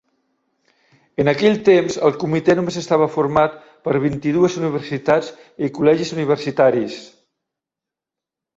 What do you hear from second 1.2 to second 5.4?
En aquell temps, el comitè només estava format per vint-i-dues universitats